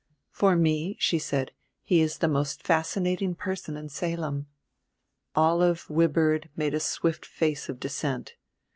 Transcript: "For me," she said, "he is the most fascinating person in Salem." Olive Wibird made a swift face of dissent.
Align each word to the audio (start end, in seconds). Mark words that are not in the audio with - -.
"For 0.31 0.55
me," 0.55 0.97
she 0.99 1.19
said, 1.19 1.51
"he 1.83 2.01
is 2.01 2.17
the 2.17 2.27
most 2.27 2.63
fascinating 2.63 3.35
person 3.35 3.77
in 3.77 3.87
Salem." 3.89 4.47
Olive 5.35 5.87
Wibird 5.91 6.49
made 6.55 6.73
a 6.73 6.79
swift 6.79 7.23
face 7.23 7.69
of 7.69 7.79
dissent. 7.79 8.33